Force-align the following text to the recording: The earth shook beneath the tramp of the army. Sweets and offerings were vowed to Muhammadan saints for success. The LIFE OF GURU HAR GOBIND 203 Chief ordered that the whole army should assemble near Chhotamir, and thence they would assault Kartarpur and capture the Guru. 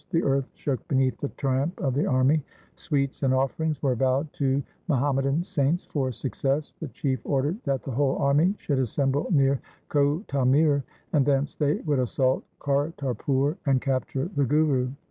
The 0.09 0.23
earth 0.23 0.49
shook 0.55 0.87
beneath 0.87 1.19
the 1.19 1.29
tramp 1.29 1.79
of 1.79 1.93
the 1.93 2.07
army. 2.07 2.43
Sweets 2.75 3.21
and 3.21 3.35
offerings 3.35 3.83
were 3.83 3.93
vowed 3.93 4.33
to 4.33 4.63
Muhammadan 4.87 5.43
saints 5.43 5.85
for 5.85 6.11
success. 6.11 6.73
The 6.79 6.87
LIFE 6.87 6.89
OF 6.89 6.91
GURU 6.91 6.91
HAR 6.91 7.13
GOBIND 7.43 7.63
203 7.63 7.63
Chief 7.63 7.67
ordered 7.67 7.71
that 7.71 7.83
the 7.83 7.95
whole 7.95 8.17
army 8.17 8.55
should 8.57 8.79
assemble 8.79 9.27
near 9.29 9.61
Chhotamir, 9.91 10.81
and 11.13 11.23
thence 11.23 11.53
they 11.53 11.75
would 11.81 11.99
assault 11.99 12.43
Kartarpur 12.59 13.57
and 13.67 13.79
capture 13.79 14.25
the 14.35 14.43
Guru. 14.45 14.89